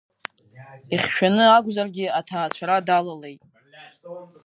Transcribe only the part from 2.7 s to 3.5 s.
далалеит.